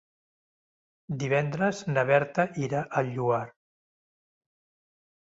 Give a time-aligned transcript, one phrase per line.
[1.23, 3.43] Divendres na Berta irà al Lloar.